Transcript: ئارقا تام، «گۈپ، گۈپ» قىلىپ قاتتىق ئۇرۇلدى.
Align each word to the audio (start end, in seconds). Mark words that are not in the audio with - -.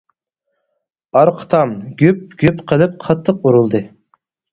ئارقا 1.17 1.45
تام، 1.53 1.75
«گۈپ، 1.99 2.23
گۈپ» 2.43 2.63
قىلىپ 2.71 2.95
قاتتىق 3.05 3.45
ئۇرۇلدى. 3.51 3.83